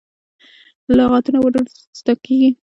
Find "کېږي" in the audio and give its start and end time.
2.23-2.49